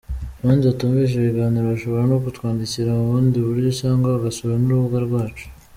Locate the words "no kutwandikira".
2.11-2.89